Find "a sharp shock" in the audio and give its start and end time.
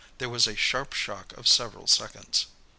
0.47-1.31